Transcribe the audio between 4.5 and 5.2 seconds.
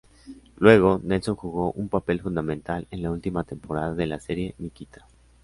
"Nikita".